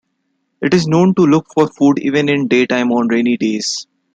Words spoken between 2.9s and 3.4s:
on rainy